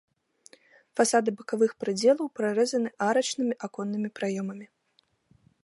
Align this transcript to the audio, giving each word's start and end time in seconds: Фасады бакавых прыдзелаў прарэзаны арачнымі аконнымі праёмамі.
Фасады 0.99 1.29
бакавых 1.41 1.71
прыдзелаў 1.83 2.27
прарэзаны 2.39 2.89
арачнымі 3.09 3.53
аконнымі 3.69 4.09
праёмамі. 4.21 4.65